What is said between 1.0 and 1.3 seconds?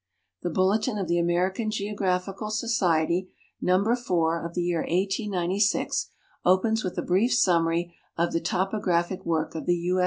the